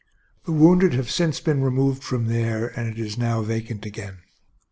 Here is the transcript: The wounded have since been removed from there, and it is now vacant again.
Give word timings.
The 0.45 0.51
wounded 0.51 0.93
have 0.95 1.11
since 1.11 1.39
been 1.39 1.61
removed 1.61 2.03
from 2.03 2.25
there, 2.25 2.69
and 2.69 2.87
it 2.89 2.97
is 2.97 3.19
now 3.19 3.43
vacant 3.43 3.85
again. 3.85 4.21